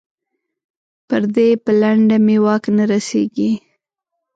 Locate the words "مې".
2.25-2.37